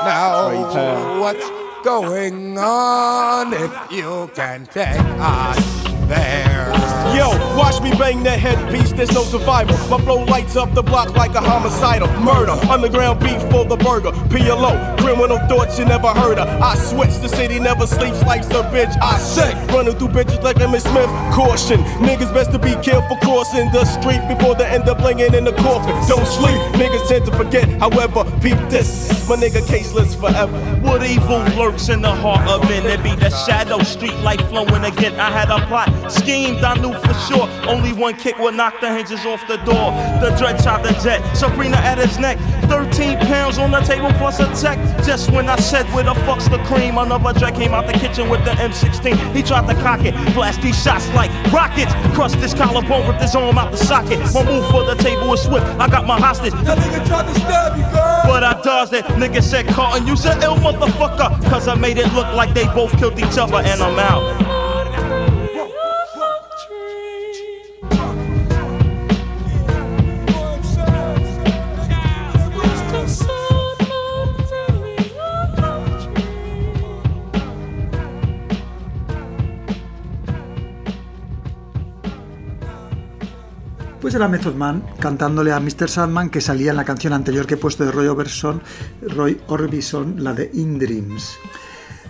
I 0.04 1.21
what's 1.21 1.49
going 1.85 2.59
on 2.59 3.52
if 3.52 3.92
you 3.92 4.30
can 4.35 4.66
take 4.66 4.99
us 5.18 5.85
there. 6.09 6.72
Yo, 7.14 7.28
watch 7.59 7.78
me 7.83 7.90
bang 7.90 8.23
that 8.23 8.40
headpiece, 8.40 8.90
there's 8.92 9.12
no 9.12 9.23
survival. 9.23 9.76
My 9.88 10.02
flow 10.02 10.25
lights 10.25 10.57
up 10.57 10.73
the 10.73 10.83
block 10.83 11.14
like 11.14 11.35
a 11.35 11.42
homicidal. 11.42 12.09
Murder, 12.23 12.52
underground 12.71 13.21
beef 13.21 13.40
for 13.50 13.66
the 13.66 13.76
burger. 13.76 14.12
PLO, 14.33 14.97
criminal 14.97 15.38
thoughts 15.47 15.78
you 15.78 15.85
never 15.85 16.09
heard 16.09 16.38
of. 16.38 16.49
I 16.62 16.75
switch, 16.75 17.14
the 17.21 17.28
city 17.28 17.61
never 17.61 17.87
sleeps, 17.87 18.23
life's 18.23 18.49
a 18.49 18.62
bitch. 18.73 18.97
I 19.02 19.19
sick, 19.19 19.54
running 19.69 19.95
through 19.97 20.09
bitches 20.09 20.42
like 20.42 20.59
Emmett 20.59 20.81
Smith. 20.81 21.11
Caution, 21.35 21.81
niggas 22.00 22.33
best 22.33 22.50
to 22.52 22.59
be 22.59 22.75
careful 22.76 23.16
crossing 23.16 23.71
the 23.73 23.85
street 23.85 24.26
before 24.26 24.54
they 24.54 24.64
end 24.64 24.88
up 24.88 25.00
laying 25.00 25.35
in 25.35 25.45
the 25.45 25.52
coffin. 25.52 25.92
Don't 26.09 26.26
sleep, 26.26 26.57
niggas 26.81 27.09
tend 27.09 27.26
to 27.26 27.33
forget. 27.37 27.69
However, 27.78 28.25
peep 28.40 28.57
this, 28.71 29.28
my 29.28 29.37
nigga 29.37 29.61
caseless 29.69 30.19
forever. 30.19 30.59
What 30.81 31.04
evil 31.04 31.45
lurks 31.61 31.90
in 31.90 32.00
the 32.00 32.14
heart 32.14 32.49
of 32.49 32.62
men? 32.71 32.87
It 32.87 33.02
be 33.02 33.14
the 33.16 33.28
shadow 33.45 33.81
street 33.81 34.16
light 34.21 34.40
flowing 34.49 34.85
again. 34.85 35.21
I 35.21 35.31
had 35.31 35.50
a 35.50 35.64
plot, 35.66 35.90
schemed, 36.11 36.64
I 36.64 36.75
knew 36.81 37.01
for 37.02 37.14
sure. 37.26 37.49
Only 37.68 37.92
one 37.92 38.14
kick 38.14 38.38
will 38.38 38.52
knock 38.52 38.80
the 38.80 38.92
hinges 38.92 39.25
off 39.26 39.47
the 39.49 39.56
door. 39.59 39.92
The 40.21 40.35
dread 40.38 40.62
shot 40.62 40.82
the 40.82 40.92
jet, 41.02 41.21
Sabrina 41.37 41.76
at 41.76 41.99
his 41.99 42.18
neck. 42.18 42.38
13 42.68 43.18
pounds 43.18 43.59
on 43.59 43.71
the 43.71 43.80
table 43.80 44.11
plus 44.14 44.40
a 44.40 44.47
tech. 44.61 44.78
Just 45.04 45.30
when 45.30 45.49
I 45.49 45.56
said 45.56 45.87
where 45.94 46.04
the 46.04 46.14
fuck's 46.26 46.49
the 46.49 46.59
cream, 46.64 46.99
another 46.99 47.38
dread 47.38 47.54
came 47.54 47.75
out 47.75 47.87
the 47.87 47.92
kitchen 47.92 48.28
with 48.28 48.44
the 48.44 48.52
M16. 48.52 49.35
He 49.35 49.42
tried 49.42 49.66
to 49.68 49.75
cock 49.82 50.04
it, 50.04 50.14
blast 50.35 50.62
these 50.62 50.80
shots 50.82 51.09
like 51.14 51.30
rockets. 51.52 51.92
Crushed 52.14 52.37
his 52.37 52.54
collarbone, 52.54 53.06
with 53.06 53.21
his 53.21 53.35
arm 53.35 53.59
out 53.59 53.71
the 53.71 53.76
socket. 53.76 54.18
My 54.32 54.44
move 54.44 54.71
for 54.71 54.85
the 54.85 54.94
table 55.02 55.28
was 55.28 55.42
swift. 55.42 55.66
I 55.78 55.88
got 55.88 56.06
my 56.06 56.18
hostage. 56.18 56.52
That 56.64 56.78
nigga 56.78 57.06
tried 57.06 57.32
to 57.32 57.40
stab 57.40 57.76
you, 57.76 57.85
girl. 57.85 58.23
But 58.25 58.44
I 58.44 58.61
dodged 58.62 58.92
it. 58.92 59.04
Nigga 59.21 59.42
said, 59.42 59.66
Carlton, 59.68 60.06
you 60.06 60.16
said 60.16 60.42
ill 60.42 60.56
motherfucker. 60.56 61.42
Cause 61.50 61.68
I 61.68 61.75
made 61.75 61.99
it 61.99 62.12
look 62.14 62.26
like 62.35 62.54
they 62.54 62.64
both 62.66 62.97
killed 62.99 63.18
each 63.18 63.38
other 63.38 63.56
and 63.56 63.82
I'm 63.82 63.99
out. 63.99 64.42
Pues 84.02 84.17
era 84.17 84.26
Method 84.26 84.56
Man 84.56 84.84
cantándole 84.99 85.52
a 85.52 85.60
Mr. 85.60 85.88
Sandman 85.88 86.28
que 86.28 86.41
salía 86.41 86.73
en 86.73 86.76
la 86.76 86.84
canción 86.84 87.12
anterior 87.12 87.47
que 87.47 87.54
he 87.54 87.56
puesto 87.56 87.84
de 87.84 87.93
Roy 87.93 88.08
Orbison, 88.08 88.60
Roy 89.00 89.41
Orbison 89.47 90.25
la 90.25 90.34
de 90.34 90.50
In 90.54 90.76
Dreams. 90.76 91.38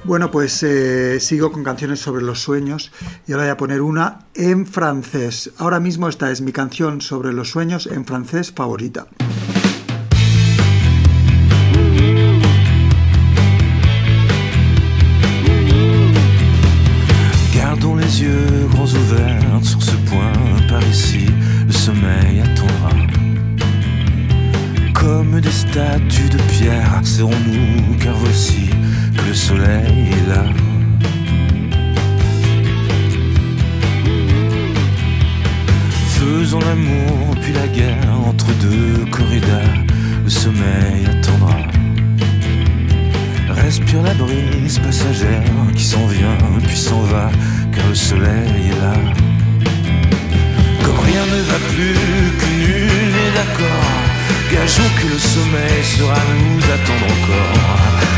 Bueno, 0.03 0.31
pues 0.31 0.63
eh, 0.63 1.21
sigo 1.21 1.53
con 1.53 1.63
canciones 1.63 2.01
sobre 2.01 2.25
los 2.25 2.41
sueños 2.41 2.93
y 3.27 3.33
ahora 3.33 3.45
voy 3.45 3.51
a 3.53 3.57
poner 3.59 3.83
una 3.83 4.21
en 4.35 4.67
francés. 4.67 5.53
Ahora 5.59 5.81
mismo 5.81 6.09
esta 6.09 6.31
es 6.31 6.41
mi 6.41 6.51
canción 6.51 7.03
sobre 7.03 7.35
los 7.35 7.51
sueños 7.51 7.87
en 7.87 8.07
francés 8.07 8.53
favorita. 8.53 9.07
Que 55.03 55.09
le 55.09 55.19
sommeil 55.19 55.83
sera 55.83 56.15
nous 56.15 56.65
attendre 56.77 57.07
encore. 57.17 57.57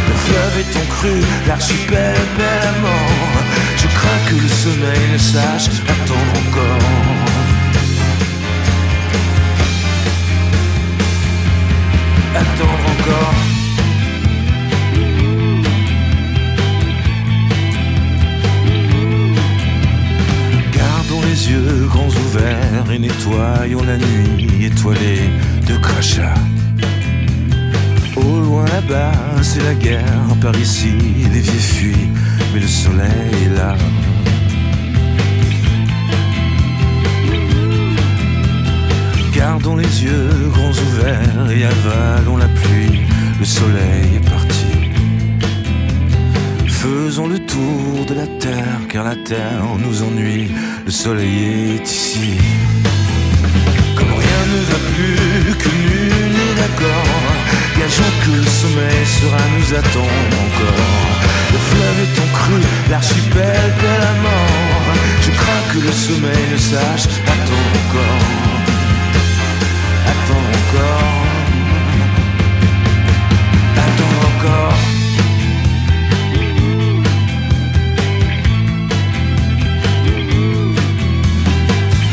Le 0.09 0.15
fleuve 0.25 0.57
en 0.77 0.87
crue, 0.95 1.25
l'archipel 1.47 2.17
bel 2.37 2.69
à 2.69 2.81
mort. 2.81 3.43
Je 3.77 3.87
crains 3.87 4.23
que 4.29 4.35
le 4.35 4.49
sommeil 4.49 5.13
ne 5.13 5.19
sache 5.19 5.69
attendre 5.89 6.33
encore. 6.43 7.25
Attendre 12.35 12.85
encore. 12.95 13.35
Gardons 20.73 21.23
les 21.23 21.51
yeux 21.51 21.87
grands 21.89 22.09
ouverts 22.09 22.91
et 22.93 22.99
nettoyons 22.99 23.85
la 23.85 23.97
nuit 23.97 24.67
étoilée 24.67 25.31
de 25.67 25.77
crachats. 25.79 26.35
Loin 28.45 28.67
là-bas, 28.67 29.13
c'est 29.43 29.63
la 29.63 29.75
guerre. 29.75 30.23
Par 30.43 30.55
ici, 30.59 30.93
les 31.33 31.41
vieux 31.41 31.65
fuient, 31.75 32.11
mais 32.53 32.61
le 32.61 32.67
soleil 32.67 33.33
est 33.47 33.57
là. 33.57 33.75
Gardons 39.35 39.77
les 39.77 39.95
yeux 40.05 40.29
grands 40.53 40.77
ouverts 40.87 41.51
et 41.57 41.65
avalons 41.65 42.37
la 42.37 42.49
pluie. 42.49 43.01
Le 43.41 43.47
soleil 43.47 44.09
est 44.19 44.29
parti. 44.29 44.75
Faisons 46.67 47.29
le 47.29 47.39
tour 47.39 48.05
de 48.07 48.15
la 48.15 48.27
terre, 48.27 48.81
car 48.91 49.05
la 49.05 49.17
terre 49.17 49.65
nous 49.79 50.03
ennuie. 50.03 50.51
Le 50.85 50.91
soleil 50.91 51.77
est 51.77 51.91
ici. 51.91 52.35
Comme 53.97 54.13
rien 54.23 54.43
ne 54.53 54.61
va 54.71 54.79
plus, 54.93 55.55
que 55.63 55.71
nul 55.87 56.33
n'est 56.37 56.57
d'accord. 56.61 57.14
Gageons 57.85 58.17
que 58.25 58.31
le 58.31 58.47
sommeil 58.47 59.05
sera 59.05 59.37
nous 59.59 59.75
attendre 59.75 60.37
encore. 60.47 60.87
Le 61.53 61.59
fleuve 61.59 61.99
est 62.05 62.19
en 62.19 62.29
crue, 62.33 62.67
l'archipel 62.91 63.75
de 63.83 63.93
la 64.05 64.13
mort. 64.25 64.87
Je 65.21 65.31
crains 65.31 65.65
que 65.71 65.81
le 65.85 65.93
sommeil 65.93 66.45
ne 66.51 66.57
sache 66.57 67.07
attendre 67.27 67.73
encore. 67.83 68.25
Attends 70.13 70.47
encore. 70.61 71.27
Attends 73.77 74.17
encore. 74.31 74.79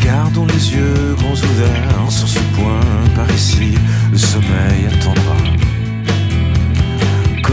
Gardons 0.03 0.47
les 0.47 0.73
yeux 0.73 1.15
grands 1.17 1.31
ouverts 1.31 2.11
sur 2.11 2.27
ce 2.27 2.39
point 2.57 2.81
par 3.15 3.33
ici, 3.33 3.73
le 4.11 4.17
sommeil 4.17 4.87
attendra. 4.91 5.60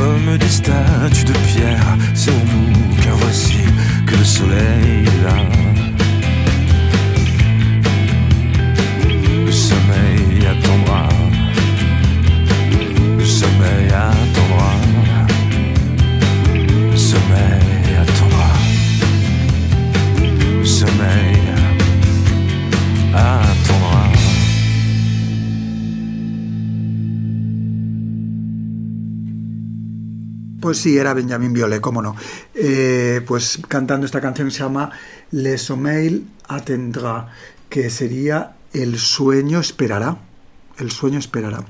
Comme 0.09 0.38
des 0.38 0.49
statues 0.49 1.25
de 1.27 1.35
pierre, 1.47 1.99
serrons-nous, 2.14 2.97
car 3.03 3.14
voici 3.16 3.59
que 4.07 4.16
le 4.16 4.25
soleil 4.25 5.05
est 5.05 5.23
là. 5.23 5.78
Pues 30.69 30.81
sí, 30.81 30.99
era 30.99 31.15
Benjamin 31.15 31.55
Biolay, 31.55 31.81
cómo 31.81 32.03
no. 32.03 32.15
Eh, 32.55 33.23
pues 33.27 33.59
cantando 33.69 34.05
esta 34.05 34.21
canción 34.21 34.51
se 34.51 34.59
llama 34.59 34.91
Le 35.31 35.57
Sommeil 35.57 36.29
attendra, 36.47 37.29
que 37.71 37.89
sería 37.89 38.57
El 38.75 38.99
sueño 38.99 39.61
esperará. 39.61 40.19
El 40.77 40.91
sueño 40.91 41.19
esperará. 41.19 41.65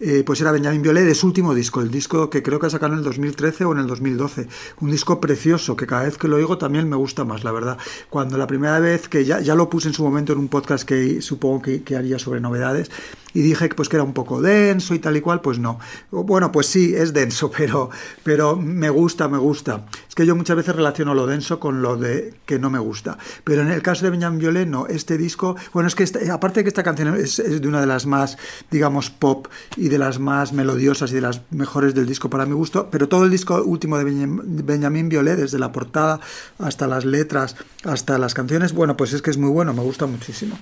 Eh, 0.00 0.24
pues 0.26 0.40
era 0.40 0.50
Benjamin 0.50 0.82
Biolay 0.82 1.04
de 1.04 1.14
su 1.14 1.28
último 1.28 1.54
disco, 1.54 1.82
el 1.82 1.92
disco 1.92 2.30
que 2.30 2.42
creo 2.42 2.58
que 2.58 2.66
ha 2.66 2.70
sacado 2.70 2.94
en 2.94 2.98
el 2.98 3.04
2013 3.04 3.64
o 3.64 3.72
en 3.74 3.78
el 3.78 3.86
2012. 3.86 4.48
Un 4.80 4.90
disco 4.90 5.20
precioso 5.20 5.76
que 5.76 5.86
cada 5.86 6.02
vez 6.02 6.18
que 6.18 6.26
lo 6.26 6.34
oigo 6.34 6.58
también 6.58 6.88
me 6.88 6.96
gusta 6.96 7.24
más, 7.24 7.44
la 7.44 7.52
verdad. 7.52 7.78
Cuando 8.10 8.38
la 8.38 8.48
primera 8.48 8.80
vez 8.80 9.06
que 9.06 9.24
ya, 9.24 9.38
ya 9.38 9.54
lo 9.54 9.70
puse 9.70 9.86
en 9.86 9.94
su 9.94 10.02
momento 10.02 10.32
en 10.32 10.40
un 10.40 10.48
podcast 10.48 10.82
que 10.82 11.22
supongo 11.22 11.62
que 11.62 11.96
haría 11.96 12.18
sobre 12.18 12.40
novedades, 12.40 12.90
y 13.34 13.40
dije 13.42 13.68
pues 13.70 13.88
que 13.88 13.96
era 13.96 14.04
un 14.04 14.12
poco 14.12 14.40
denso 14.40 14.94
y 14.94 14.98
tal 14.98 15.16
y 15.16 15.20
cual, 15.20 15.40
pues 15.40 15.58
no. 15.58 15.78
Bueno, 16.10 16.50
pues 16.52 16.66
sí, 16.66 16.94
es 16.94 17.12
denso, 17.12 17.50
pero, 17.56 17.90
pero 18.22 18.56
me 18.56 18.90
gusta, 18.90 19.28
me 19.28 19.38
gusta. 19.38 19.86
Es 20.08 20.14
que 20.14 20.26
yo 20.26 20.36
muchas 20.36 20.56
veces 20.56 20.74
relaciono 20.76 21.14
lo 21.14 21.26
denso 21.26 21.58
con 21.60 21.80
lo 21.82 21.96
de 21.96 22.34
que 22.46 22.58
no 22.58 22.70
me 22.70 22.78
gusta. 22.78 23.16
Pero 23.44 23.62
en 23.62 23.70
el 23.70 23.82
caso 23.82 24.04
de 24.04 24.10
Benjamin 24.10 24.38
Biolay, 24.38 24.66
no. 24.66 24.86
Este 24.86 25.16
disco, 25.16 25.56
bueno, 25.72 25.86
es 25.88 25.94
que 25.94 26.04
aparte 26.30 26.60
de 26.60 26.64
que 26.64 26.68
esta 26.68 26.82
canción 26.82 27.14
es, 27.16 27.36
de 27.36 27.66
una 27.68 27.80
de 27.80 27.86
las 27.86 28.06
más, 28.06 28.36
digamos, 28.70 29.10
pop 29.10 29.46
y 29.76 29.88
de 29.88 29.98
las 29.98 30.18
más 30.18 30.52
melodiosas 30.52 31.10
y 31.12 31.14
de 31.14 31.20
las 31.22 31.40
mejores 31.50 31.94
del 31.94 32.06
disco 32.06 32.28
para 32.30 32.44
mi 32.46 32.52
gusto, 32.54 32.88
pero 32.90 33.08
todo 33.08 33.24
el 33.24 33.30
disco 33.30 33.62
último 33.62 33.96
de 33.98 34.04
Benjam- 34.04 34.42
Benjamin 34.44 35.08
Biolay, 35.08 35.36
desde 35.36 35.58
la 35.58 35.72
portada 35.72 36.20
hasta 36.58 36.86
las 36.86 37.04
letras, 37.04 37.56
hasta 37.84 38.18
las 38.18 38.34
canciones, 38.34 38.72
bueno, 38.72 38.96
pues 38.96 39.12
es 39.12 39.22
que 39.22 39.30
es 39.30 39.38
muy 39.38 39.50
bueno, 39.50 39.72
me 39.72 39.82
gusta 39.82 40.06
muchísimo. 40.06 40.58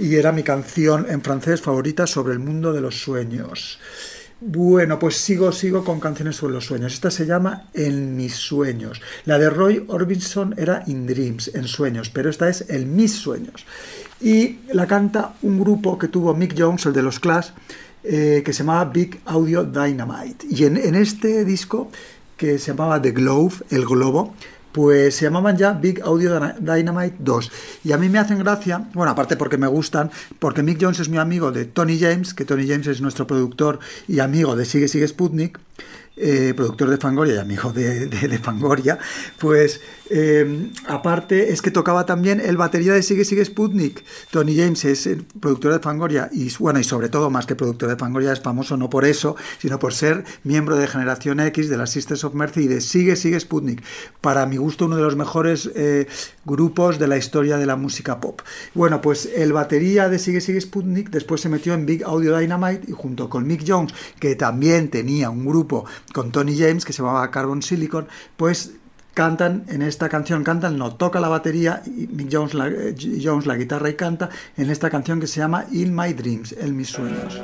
Y 0.00 0.16
era 0.16 0.32
mi 0.32 0.42
canción 0.42 1.04
en 1.10 1.20
francés 1.20 1.60
favorita 1.60 2.06
sobre 2.06 2.32
el 2.32 2.38
mundo 2.38 2.72
de 2.72 2.80
los 2.80 3.02
sueños. 3.02 3.78
Bueno, 4.40 4.98
pues 4.98 5.18
sigo, 5.18 5.52
sigo 5.52 5.84
con 5.84 6.00
canciones 6.00 6.36
sobre 6.36 6.54
los 6.54 6.64
sueños. 6.64 6.94
Esta 6.94 7.10
se 7.10 7.26
llama 7.26 7.68
En 7.74 8.16
mis 8.16 8.34
sueños. 8.34 9.02
La 9.26 9.38
de 9.38 9.50
Roy 9.50 9.84
Orbison 9.88 10.54
era 10.56 10.82
In 10.86 11.06
Dreams, 11.06 11.54
en 11.54 11.68
sueños, 11.68 12.08
pero 12.08 12.30
esta 12.30 12.48
es 12.48 12.70
En 12.70 12.96
mis 12.96 13.12
sueños. 13.12 13.66
Y 14.22 14.60
la 14.72 14.86
canta 14.86 15.34
un 15.42 15.60
grupo 15.60 15.98
que 15.98 16.08
tuvo 16.08 16.32
Mick 16.32 16.54
Jones, 16.56 16.86
el 16.86 16.94
de 16.94 17.02
los 17.02 17.20
Clash, 17.20 17.50
eh, 18.02 18.40
que 18.42 18.54
se 18.54 18.60
llamaba 18.60 18.86
Big 18.86 19.20
Audio 19.26 19.64
Dynamite. 19.64 20.46
Y 20.48 20.64
en, 20.64 20.78
en 20.78 20.94
este 20.94 21.44
disco, 21.44 21.90
que 22.38 22.58
se 22.58 22.68
llamaba 22.68 23.02
The 23.02 23.10
Globe, 23.10 23.56
el 23.68 23.84
globo, 23.84 24.34
pues 24.72 25.16
se 25.16 25.24
llamaban 25.24 25.56
ya 25.56 25.72
Big 25.72 26.00
Audio 26.02 26.40
Dynamite 26.58 27.16
2. 27.18 27.52
Y 27.84 27.92
a 27.92 27.98
mí 27.98 28.08
me 28.08 28.18
hacen 28.18 28.38
gracia, 28.38 28.88
bueno, 28.94 29.12
aparte 29.12 29.36
porque 29.36 29.58
me 29.58 29.66
gustan, 29.66 30.10
porque 30.38 30.62
Mick 30.62 30.78
Jones 30.80 31.00
es 31.00 31.08
mi 31.08 31.18
amigo 31.18 31.52
de 31.52 31.64
Tony 31.64 31.98
James, 31.98 32.34
que 32.34 32.44
Tony 32.44 32.66
James 32.66 32.86
es 32.86 33.00
nuestro 33.00 33.26
productor 33.26 33.78
y 34.08 34.20
amigo 34.20 34.56
de 34.56 34.64
Sigue 34.64 34.88
Sigue 34.88 35.08
Sputnik, 35.08 35.58
eh, 36.22 36.52
productor 36.54 36.90
de 36.90 36.98
Fangoria 36.98 37.34
y 37.36 37.38
amigo 37.38 37.72
de, 37.72 38.38
Fangoria, 38.42 38.98
pues 39.38 39.80
eh, 40.10 40.70
aparte 40.86 41.52
es 41.52 41.62
que 41.62 41.70
tocaba 41.70 42.04
también 42.04 42.40
el 42.40 42.56
batería 42.56 42.92
de 42.92 43.02
Sigue 43.02 43.24
Sigue 43.24 43.44
Sputnik. 43.44 44.04
Tony 44.30 44.56
James 44.56 44.84
es 44.84 45.06
el 45.06 45.24
productor 45.24 45.72
de 45.72 45.78
Fangoria 45.78 46.28
y 46.32 46.52
bueno, 46.58 46.78
y 46.78 46.84
sobre 46.84 47.08
todo 47.08 47.30
más 47.30 47.46
que 47.46 47.54
productor 47.54 47.88
de 47.88 47.96
Fangoria 47.96 48.32
es 48.32 48.40
famoso 48.40 48.76
no 48.76 48.90
por 48.90 49.04
eso, 49.04 49.36
sino 49.58 49.78
por 49.78 49.94
ser 49.94 50.24
miembro 50.44 50.76
de 50.76 50.86
Generación 50.86 51.40
X, 51.40 51.70
de 51.70 51.76
las 51.76 51.90
Sisters 51.90 52.24
of 52.24 52.34
Mercy 52.34 52.62
y 52.62 52.68
de 52.68 52.80
Sigue 52.80 53.16
Sigue 53.16 53.40
Sputnik. 53.40 53.82
Para 54.20 54.44
mi 54.46 54.58
gusto 54.58 54.86
uno 54.86 54.96
de 54.96 55.02
los 55.02 55.16
mejores 55.16 55.70
eh, 55.74 56.06
grupos 56.44 56.98
de 56.98 57.08
la 57.08 57.16
historia 57.16 57.56
de 57.56 57.66
la 57.66 57.76
música 57.76 58.20
pop. 58.20 58.42
Bueno, 58.74 59.00
pues 59.00 59.28
el 59.34 59.52
batería 59.52 60.08
de 60.08 60.18
Sigue 60.18 60.40
Sigue 60.40 60.60
Sputnik 60.60 61.10
después 61.10 61.40
se 61.40 61.48
metió 61.48 61.72
en 61.72 61.86
Big 61.86 62.04
Audio 62.04 62.36
Dynamite 62.36 62.90
y 62.90 62.92
junto 62.92 63.30
con 63.30 63.46
Mick 63.46 63.64
Jones, 63.66 63.94
que 64.18 64.34
también 64.34 64.90
tenía 64.90 65.30
un 65.30 65.46
grupo 65.46 65.86
con 66.12 66.32
Tony 66.32 66.56
James 66.56 66.84
que 66.84 66.92
se 66.92 67.02
llamaba 67.02 67.30
Carbon 67.30 67.62
Silicon, 67.62 68.08
pues 68.36 68.74
cantan 69.14 69.64
en 69.68 69.82
esta 69.82 70.08
canción, 70.08 70.44
cantan, 70.44 70.78
no 70.78 70.94
toca 70.94 71.20
la 71.20 71.28
batería 71.28 71.82
y 71.86 72.06
Mick 72.06 72.28
Jones 72.32 72.54
la, 72.54 72.68
eh, 72.68 72.94
Jones 73.22 73.46
la 73.46 73.56
guitarra 73.56 73.90
y 73.90 73.94
canta 73.94 74.30
en 74.56 74.70
esta 74.70 74.90
canción 74.90 75.20
que 75.20 75.26
se 75.26 75.40
llama 75.40 75.66
In 75.72 75.94
My 75.94 76.12
Dreams, 76.12 76.52
en 76.52 76.76
mis 76.76 76.88
sueños. 76.88 77.40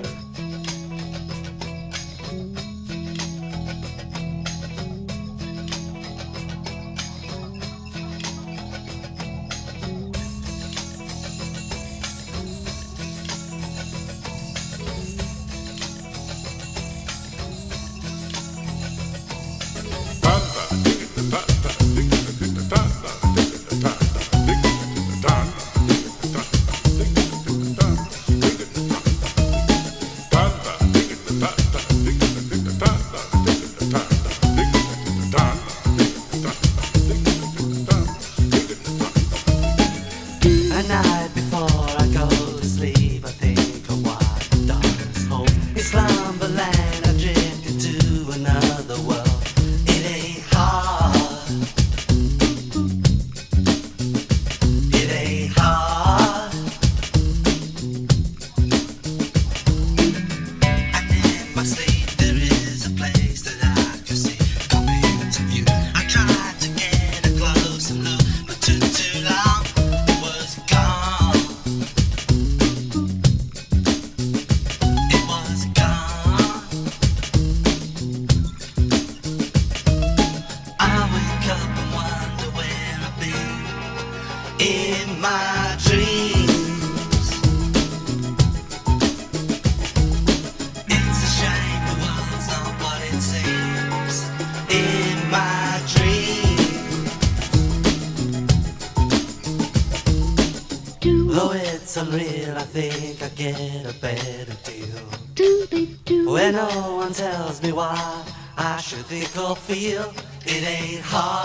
Feel 109.54 110.12
it 110.46 110.66
ain't 110.66 111.02
hard. 111.04 111.35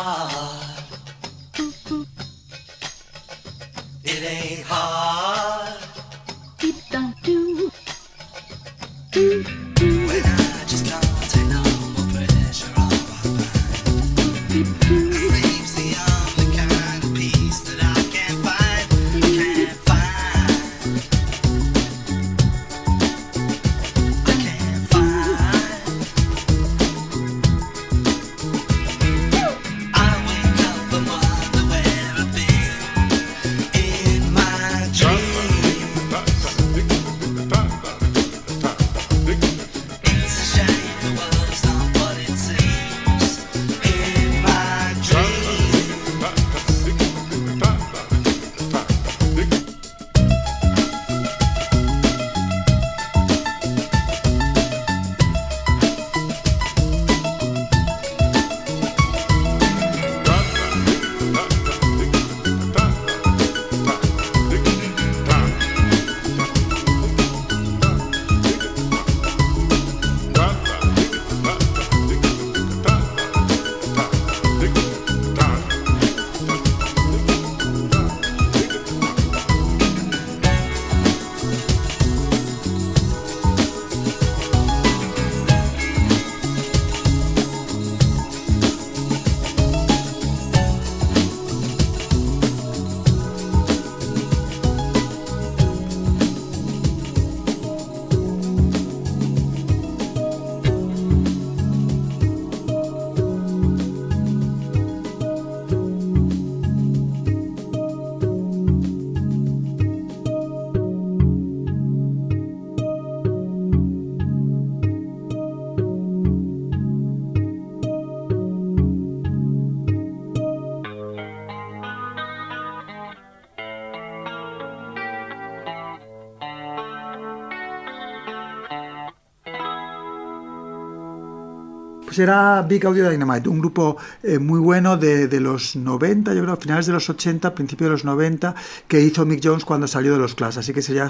Era 132.21 132.61
Big 132.61 132.85
Audio 132.85 133.09
Dynamite, 133.09 133.49
un 133.49 133.59
grupo 133.59 133.97
eh, 134.23 134.39
muy 134.39 134.59
bueno 134.59 134.97
de, 134.97 135.27
de 135.27 135.39
los 135.39 135.75
90, 135.75 136.33
yo 136.33 136.43
creo, 136.43 136.57
finales 136.57 136.85
de 136.85 136.93
los 136.93 137.09
80, 137.09 137.53
principios 137.55 137.87
de 137.87 137.91
los 137.91 138.05
90, 138.05 138.55
que 138.87 139.01
hizo 139.01 139.25
Mick 139.25 139.41
Jones 139.43 139.65
cuando 139.65 139.87
salió 139.87 140.13
de 140.13 140.19
los 140.19 140.35
Clash, 140.35 140.59
así 140.59 140.73
que 140.73 140.81
sería, 140.81 141.09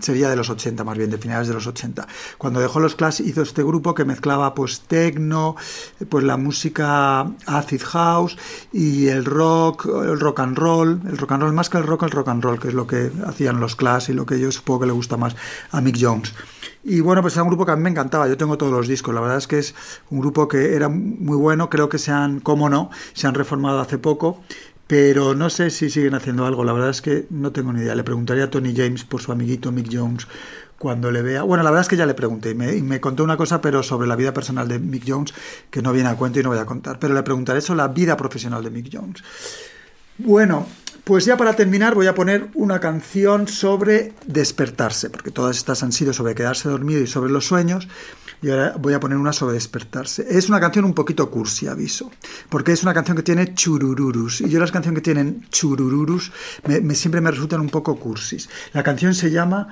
sería 0.00 0.28
de 0.28 0.36
los 0.36 0.50
80 0.50 0.84
más 0.84 0.96
bien, 0.96 1.10
de 1.10 1.18
finales 1.18 1.48
de 1.48 1.54
los 1.54 1.66
80. 1.66 2.06
Cuando 2.36 2.60
dejó 2.60 2.80
los 2.80 2.94
Clash 2.94 3.20
hizo 3.20 3.42
este 3.42 3.62
grupo 3.62 3.94
que 3.94 4.04
mezclaba 4.04 4.54
pues 4.54 4.80
techno, 4.80 5.56
pues 6.08 6.24
la 6.24 6.36
música 6.36 7.20
acid 7.46 7.82
house 7.82 8.36
y 8.72 9.08
el 9.08 9.24
rock, 9.24 9.86
el 9.86 10.18
rock 10.18 10.40
and 10.40 10.58
roll, 10.58 11.00
el 11.08 11.18
rock 11.18 11.32
and 11.32 11.42
roll 11.42 11.52
más 11.52 11.68
que 11.70 11.78
el 11.78 11.84
rock, 11.84 12.04
el 12.04 12.10
rock 12.10 12.28
and 12.28 12.42
roll, 12.42 12.58
que 12.58 12.68
es 12.68 12.74
lo 12.74 12.86
que 12.86 13.10
hacían 13.26 13.60
los 13.60 13.76
Clash 13.76 14.10
y 14.10 14.12
lo 14.12 14.26
que 14.26 14.38
yo 14.38 14.50
supongo 14.50 14.80
que 14.80 14.86
le 14.86 14.92
gusta 14.92 15.16
más 15.16 15.36
a 15.70 15.80
Mick 15.80 15.96
Jones. 16.00 16.34
Y 16.88 17.00
bueno, 17.00 17.20
pues 17.20 17.34
era 17.34 17.42
un 17.42 17.50
grupo 17.50 17.66
que 17.66 17.72
a 17.72 17.76
mí 17.76 17.82
me 17.82 17.90
encantaba. 17.90 18.26
Yo 18.28 18.38
tengo 18.38 18.56
todos 18.56 18.72
los 18.72 18.88
discos. 18.88 19.14
La 19.14 19.20
verdad 19.20 19.36
es 19.36 19.46
que 19.46 19.58
es 19.58 19.74
un 20.08 20.20
grupo 20.20 20.48
que 20.48 20.74
era 20.74 20.88
muy 20.88 21.36
bueno. 21.36 21.68
Creo 21.68 21.90
que 21.90 21.98
se 21.98 22.12
han, 22.12 22.40
cómo 22.40 22.70
no, 22.70 22.90
se 23.12 23.26
han 23.26 23.34
reformado 23.34 23.78
hace 23.78 23.98
poco. 23.98 24.42
Pero 24.86 25.34
no 25.34 25.50
sé 25.50 25.68
si 25.68 25.90
siguen 25.90 26.14
haciendo 26.14 26.46
algo. 26.46 26.64
La 26.64 26.72
verdad 26.72 26.88
es 26.88 27.02
que 27.02 27.26
no 27.28 27.52
tengo 27.52 27.74
ni 27.74 27.82
idea. 27.82 27.94
Le 27.94 28.04
preguntaría 28.04 28.44
a 28.44 28.50
Tony 28.50 28.74
James 28.74 29.04
por 29.04 29.20
su 29.20 29.32
amiguito 29.32 29.70
Mick 29.70 29.90
Jones 29.92 30.26
cuando 30.78 31.10
le 31.10 31.20
vea. 31.20 31.42
Bueno, 31.42 31.62
la 31.62 31.70
verdad 31.70 31.82
es 31.82 31.88
que 31.88 31.96
ya 31.98 32.06
le 32.06 32.14
pregunté 32.14 32.52
y 32.52 32.54
me, 32.54 32.74
y 32.74 32.80
me 32.80 33.02
contó 33.02 33.22
una 33.22 33.36
cosa, 33.36 33.60
pero 33.60 33.82
sobre 33.82 34.08
la 34.08 34.16
vida 34.16 34.32
personal 34.32 34.66
de 34.66 34.78
Mick 34.78 35.04
Jones, 35.06 35.34
que 35.70 35.82
no 35.82 35.92
viene 35.92 36.08
a 36.08 36.16
cuento 36.16 36.40
y 36.40 36.42
no 36.42 36.48
voy 36.48 36.58
a 36.58 36.64
contar. 36.64 36.98
Pero 36.98 37.12
le 37.12 37.22
preguntaré 37.22 37.60
sobre 37.60 37.78
la 37.78 37.88
vida 37.88 38.16
profesional 38.16 38.64
de 38.64 38.70
Mick 38.70 38.88
Jones. 38.90 39.22
Bueno, 40.16 40.66
pues 41.08 41.24
ya 41.24 41.38
para 41.38 41.56
terminar 41.56 41.94
voy 41.94 42.06
a 42.06 42.14
poner 42.14 42.48
una 42.52 42.80
canción 42.80 43.48
sobre 43.48 44.12
despertarse, 44.26 45.08
porque 45.08 45.30
todas 45.30 45.56
estas 45.56 45.82
han 45.82 45.90
sido 45.90 46.12
sobre 46.12 46.34
quedarse 46.34 46.68
dormido 46.68 47.00
y 47.00 47.06
sobre 47.06 47.30
los 47.32 47.46
sueños, 47.46 47.88
y 48.42 48.50
ahora 48.50 48.74
voy 48.78 48.92
a 48.92 49.00
poner 49.00 49.16
una 49.16 49.32
sobre 49.32 49.54
despertarse. 49.54 50.26
Es 50.28 50.50
una 50.50 50.60
canción 50.60 50.84
un 50.84 50.92
poquito 50.92 51.30
cursi, 51.30 51.66
aviso, 51.66 52.10
porque 52.50 52.72
es 52.72 52.82
una 52.82 52.92
canción 52.92 53.16
que 53.16 53.22
tiene 53.22 53.54
churururus, 53.54 54.42
y 54.42 54.50
yo 54.50 54.60
las 54.60 54.70
canciones 54.70 54.98
que 55.00 55.04
tienen 55.04 55.46
churururus 55.50 56.30
me, 56.66 56.82
me- 56.82 56.94
siempre 56.94 57.22
me 57.22 57.30
resultan 57.30 57.62
un 57.62 57.70
poco 57.70 57.98
cursis. 57.98 58.50
La 58.74 58.82
canción 58.82 59.14
se 59.14 59.30
llama 59.30 59.68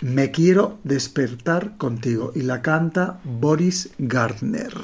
Me 0.00 0.30
quiero 0.30 0.78
despertar 0.84 1.76
contigo, 1.76 2.30
y 2.36 2.42
la 2.42 2.62
canta 2.62 3.18
Boris 3.24 3.90
Gardner. 3.98 4.74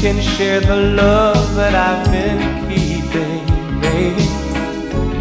Can 0.00 0.20
share 0.20 0.60
the 0.60 0.76
love 0.76 1.56
that 1.56 1.74
I've 1.74 2.08
been 2.12 2.68
keeping, 2.68 3.80
baby. 3.80 4.22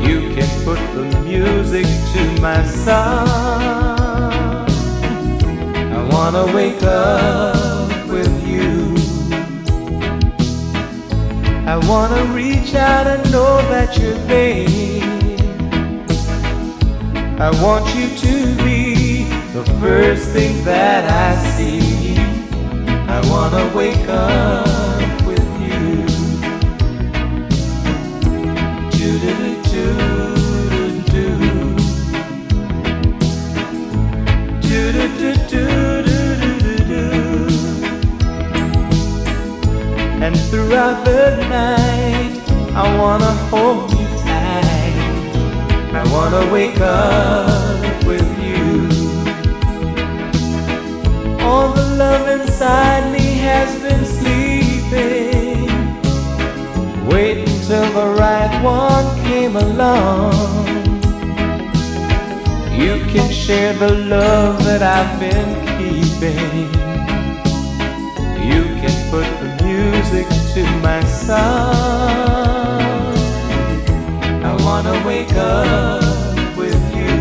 You 0.07 0.35
can 0.35 0.47
put 0.63 0.77
the 0.93 1.19
music 1.21 1.87
to 2.13 2.41
my 2.41 2.63
song. 2.63 3.27
I 5.97 6.07
wanna 6.11 6.45
wake 6.53 6.83
up 6.83 8.07
with 8.07 8.31
you. 8.47 8.95
I 11.65 11.77
wanna 11.89 12.23
reach 12.25 12.75
out 12.75 13.07
and 13.07 13.31
know 13.31 13.57
that 13.73 13.97
you're 13.97 14.21
there. 14.27 14.67
I 17.39 17.49
want 17.63 17.85
you 17.95 18.15
to 18.15 18.55
be 18.63 19.23
the 19.53 19.63
first 19.81 20.29
thing 20.29 20.63
that 20.65 21.09
I 21.09 21.35
see. 21.55 22.26
I 23.17 23.19
wanna 23.31 23.63
wake 23.75 24.07
up 24.09 25.25
with 25.25 25.43
you. 25.59 26.05
Do-do-do-do-do-do. 28.91 31.27
Do-do-do-do-do-do-do. 34.61 37.05
And 40.21 40.35
throughout 40.51 41.03
the 41.03 41.37
night, 41.49 42.33
I 42.75 42.77
wanna 42.99 43.33
hold 43.49 43.91
you 43.93 44.05
tight. 44.27 45.31
I 45.91 46.03
wanna 46.13 46.43
wake 46.53 46.79
up 46.81 48.03
with 48.05 48.27
you. 48.45 48.89
All 51.41 51.69
the 51.73 51.85
love 51.95 52.26
inside 52.59 53.11
me 53.11 53.37
has 53.37 53.69
been 53.83 54.03
sleeping, 54.03 55.67
waiting 57.05 57.45
till 57.67 57.87
the 57.93 58.15
right 58.17 58.63
one 58.63 59.05
came 59.25 59.55
along. 59.55 60.33
You 62.73 63.05
can 63.13 63.31
share 63.31 63.73
the 63.73 63.93
love 63.93 64.63
that 64.65 64.81
I've 64.81 65.19
been 65.19 65.53
keeping. 65.77 66.73
You 68.49 68.63
can 68.81 68.95
put 69.11 69.27
the 69.43 69.49
music 69.63 70.27
to 70.55 70.63
my 70.81 71.03
song. 71.05 71.37
I 74.43 74.51
wanna 74.65 74.95
wake 75.05 75.33
up 75.33 76.57
with 76.57 76.81
you. 76.95 77.19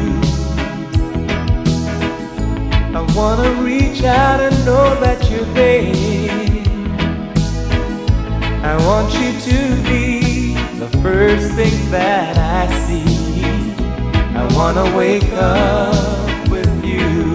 I 2.97 3.03
wanna 3.15 3.51
reach 3.63 3.76
out 4.05 4.41
and 4.41 4.57
know 4.65 4.99
that 5.01 5.31
you're 5.31 5.45
there. 5.55 5.93
I 8.65 8.77
want 8.87 9.13
you 9.15 9.31
to 9.51 9.83
be 9.89 10.55
the 10.79 10.89
first 11.03 11.53
thing 11.55 11.91
that 11.91 12.37
I 12.37 12.67
see. 12.85 13.05
I 14.35 14.45
wanna 14.55 14.97
wake 14.97 15.33
up 15.33 16.49
with 16.49 16.85
you. 16.85 17.33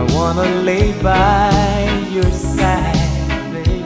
I 0.00 0.02
wanna 0.14 0.48
lay 0.62 0.92
by 1.02 1.50
your 2.10 2.30
side, 2.30 2.96
baby. 3.52 3.84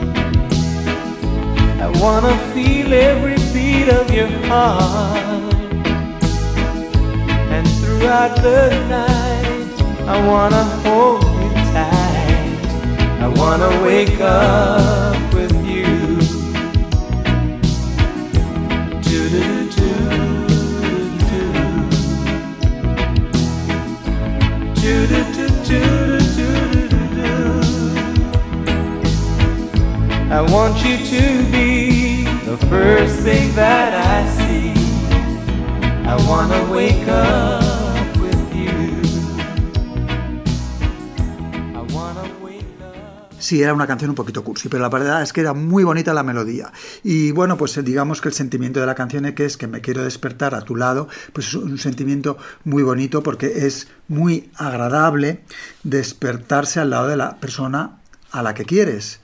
I 1.85 1.89
wanna 2.01 2.35
feel 2.53 2.93
every 2.93 3.37
beat 3.53 3.89
of 3.89 4.09
your 4.13 4.31
heart. 4.47 5.53
And 7.55 7.67
throughout 7.79 8.35
the 8.41 8.69
night, 8.87 9.18
I 10.11 10.17
wanna 10.25 10.63
hold 10.81 11.21
you 11.23 11.53
tight. 11.71 12.57
I 13.21 13.27
wanna 13.27 13.69
wake 13.83 14.19
up 14.19 15.33
with 15.35 15.53
you. 15.67 15.85
To 19.11 19.29
do 19.29 19.45
to 25.35 25.47
to 25.67 25.81
do 26.35 26.87
do 27.13 27.37
I 30.31 30.41
want 30.41 30.83
you 30.83 30.97
to 30.97 31.21
be 31.51 32.23
the 32.45 32.57
first 32.67 33.19
thing 33.19 33.53
that 33.53 33.93
I 33.93 34.27
see. 34.37 34.73
I 36.03 36.15
wanna 36.27 36.61
wake 36.73 37.07
up 37.07 37.68
Sí, 43.49 43.63
era 43.63 43.73
una 43.73 43.87
canción 43.87 44.11
un 44.11 44.15
poquito 44.15 44.43
cursi, 44.43 44.69
pero 44.69 44.83
la 44.83 44.89
verdad 44.89 45.23
es 45.23 45.33
que 45.33 45.41
era 45.41 45.53
muy 45.53 45.83
bonita 45.83 46.13
la 46.13 46.21
melodía. 46.21 46.71
Y 47.03 47.31
bueno, 47.31 47.57
pues 47.57 47.75
eh, 47.77 47.81
digamos 47.81 48.21
que 48.21 48.27
el 48.27 48.35
sentimiento 48.35 48.79
de 48.79 48.85
la 48.85 48.93
canción 48.93 49.25
es 49.25 49.33
que 49.33 49.45
es 49.45 49.57
que 49.57 49.65
me 49.65 49.81
quiero 49.81 50.03
despertar 50.03 50.53
a 50.53 50.61
tu 50.61 50.75
lado, 50.75 51.07
pues 51.33 51.47
es 51.47 51.55
un 51.55 51.79
sentimiento 51.79 52.37
muy 52.63 52.83
bonito 52.83 53.23
porque 53.23 53.65
es 53.65 53.87
muy 54.07 54.51
agradable 54.55 55.41
despertarse 55.81 56.79
al 56.79 56.91
lado 56.91 57.07
de 57.07 57.17
la 57.17 57.37
persona 57.39 57.97
a 58.29 58.43
la 58.43 58.53
que 58.53 58.65
quieres, 58.65 59.19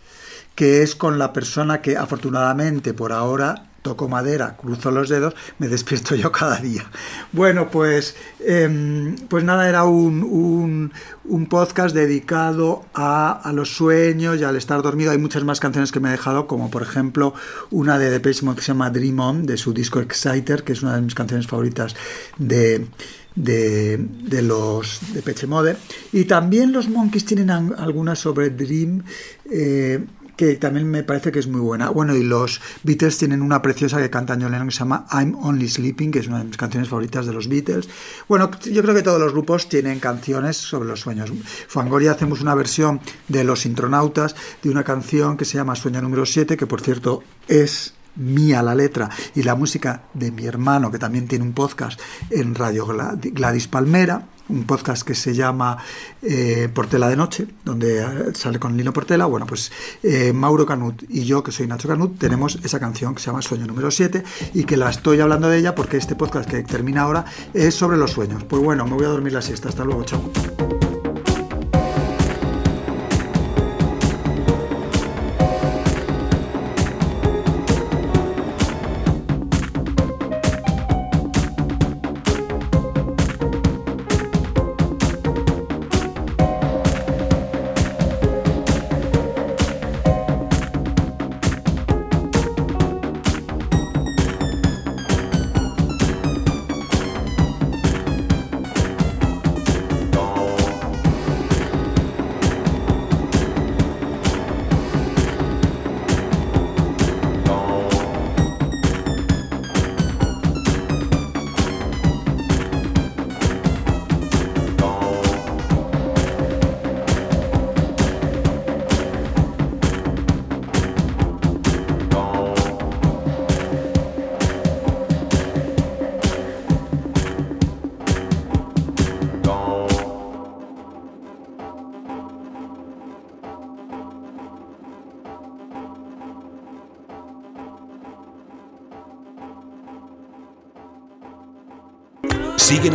que 0.55 0.81
es 0.81 0.95
con 0.95 1.19
la 1.19 1.31
persona 1.31 1.83
que 1.83 1.95
afortunadamente 1.95 2.95
por 2.95 3.13
ahora 3.13 3.67
toco 3.85 4.09
madera, 4.09 4.57
cruzo 4.57 4.89
los 4.89 5.09
dedos, 5.09 5.35
me 5.59 5.67
despierto 5.67 6.15
yo 6.15 6.31
cada 6.31 6.57
día. 6.57 6.85
Bueno, 7.33 7.69
pues, 7.69 8.15
em, 8.39 9.15
pues 9.29 9.43
nada, 9.43 9.69
era 9.69 9.83
un, 9.83 10.91
un- 11.23 11.45
podcast 11.47 11.93
dedicado 11.95 12.83
a, 12.95 13.31
a 13.31 13.53
los 13.53 13.69
sueños 13.75 14.39
y 14.39 14.43
al 14.43 14.55
estar 14.55 14.81
dormido. 14.81 15.11
Hay 15.11 15.19
muchas 15.19 15.43
más 15.43 15.59
canciones 15.59 15.91
que 15.91 15.99
me 15.99 16.09
he 16.09 16.11
dejado, 16.13 16.47
como 16.47 16.71
por 16.71 16.81
ejemplo 16.81 17.35
una 17.69 17.99
de 17.99 18.09
Depeche 18.09 18.43
Mode 18.43 18.55
que 18.57 18.61
se 18.63 18.67
llama 18.69 18.89
Dream 18.89 19.19
On, 19.19 19.45
de 19.45 19.55
su 19.57 19.71
disco 19.71 19.99
Exciter, 19.99 20.63
que 20.63 20.73
es 20.73 20.81
una 20.81 20.95
de 20.95 21.01
mis 21.01 21.13
canciones 21.13 21.45
favoritas 21.45 21.95
de, 22.39 22.87
de, 23.35 24.41
los 24.41 24.99
de 25.13 25.21
Peche 25.21 25.45
Mode. 25.45 25.77
Y 26.11 26.25
también 26.25 26.71
los 26.71 26.89
Monkeys 26.89 27.25
tienen 27.25 27.51
algunas 27.51 28.17
sobre 28.17 28.49
Dream. 28.49 29.03
eh, 29.51 30.03
que 30.35 30.55
también 30.55 30.89
me 30.89 31.03
parece 31.03 31.31
que 31.31 31.39
es 31.39 31.47
muy 31.47 31.61
buena. 31.61 31.89
Bueno, 31.89 32.15
y 32.15 32.23
los 32.23 32.61
Beatles 32.83 33.17
tienen 33.17 33.41
una 33.41 33.61
preciosa 33.61 33.99
que 34.01 34.09
canta 34.09 34.37
John 34.39 34.51
Lennon 34.51 34.67
que 34.67 34.73
se 34.73 34.79
llama 34.79 35.05
I'm 35.11 35.35
Only 35.35 35.69
Sleeping, 35.69 36.11
que 36.11 36.19
es 36.19 36.27
una 36.27 36.39
de 36.39 36.45
mis 36.45 36.57
canciones 36.57 36.89
favoritas 36.89 37.25
de 37.25 37.33
los 37.33 37.47
Beatles. 37.47 37.87
Bueno, 38.27 38.49
yo 38.71 38.81
creo 38.81 38.93
que 38.95 39.01
todos 39.03 39.19
los 39.19 39.31
grupos 39.31 39.69
tienen 39.69 39.99
canciones 39.99 40.57
sobre 40.57 40.89
los 40.89 40.99
sueños. 41.01 41.31
Fangoria 41.67 42.11
hacemos 42.11 42.41
una 42.41 42.55
versión 42.55 42.99
de 43.27 43.43
Los 43.43 43.65
Intronautas 43.65 44.35
de 44.63 44.69
una 44.69 44.83
canción 44.83 45.37
que 45.37 45.45
se 45.45 45.57
llama 45.57 45.75
Sueño 45.75 46.01
número 46.01 46.25
7, 46.25 46.57
que 46.57 46.67
por 46.67 46.81
cierto 46.81 47.23
es 47.47 47.93
mía 48.15 48.63
la 48.63 48.75
letra 48.75 49.09
y 49.35 49.43
la 49.43 49.55
música 49.55 50.03
de 50.13 50.31
mi 50.31 50.45
hermano, 50.45 50.89
que 50.91 50.99
también 50.99 51.27
tiene 51.27 51.43
un 51.43 51.51
podcast 51.53 51.99
en 52.29 52.55
Radio 52.55 52.87
Gla- 52.87 53.19
Gladys 53.21 53.67
Palmera, 53.67 54.27
un 54.49 54.65
podcast 54.65 55.03
que 55.03 55.15
se 55.15 55.33
llama 55.33 55.77
eh, 56.21 56.69
Portela 56.73 57.09
de 57.09 57.15
Noche, 57.15 57.47
donde 57.63 58.01
eh, 58.01 58.07
sale 58.33 58.59
con 58.59 58.77
Lino 58.77 58.93
Portela. 58.93 59.25
Bueno, 59.25 59.45
pues 59.45 59.71
eh, 60.03 60.33
Mauro 60.33 60.65
Canut 60.65 61.03
y 61.09 61.25
yo, 61.25 61.43
que 61.43 61.51
soy 61.51 61.67
Nacho 61.67 61.87
Canut, 61.87 62.17
tenemos 62.17 62.59
esa 62.63 62.79
canción 62.79 63.15
que 63.15 63.21
se 63.21 63.27
llama 63.27 63.41
Sueño 63.41 63.65
número 63.65 63.91
7 63.91 64.23
y 64.53 64.63
que 64.63 64.77
la 64.77 64.89
estoy 64.89 65.19
hablando 65.19 65.49
de 65.49 65.59
ella 65.59 65.75
porque 65.75 65.97
este 65.97 66.15
podcast 66.15 66.49
que 66.49 66.63
termina 66.63 67.01
ahora 67.01 67.25
es 67.53 67.75
sobre 67.75 67.97
los 67.97 68.11
sueños. 68.11 68.43
Pues 68.43 68.61
bueno, 68.61 68.85
me 68.85 68.93
voy 68.93 69.05
a 69.05 69.09
dormir 69.09 69.33
la 69.33 69.41
siesta. 69.41 69.69
Hasta 69.69 69.83
luego, 69.83 70.03
chao. 70.03 70.84